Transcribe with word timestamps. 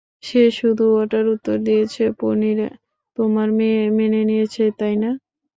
সে 0.23 0.41
শুধু 0.59 0.85
এটার 1.01 1.25
উত্তর 1.33 1.57
দিয়েছে 1.67 2.03
পনির, 2.19 2.59
তোমার 3.17 3.47
মেয়ে 3.57 3.83
মেনে 3.97 4.21
নিয়েছে, 4.29 4.63
তাই 4.79 4.95
না? 5.03 5.11